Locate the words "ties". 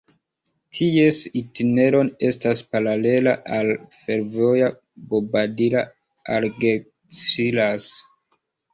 0.77-1.19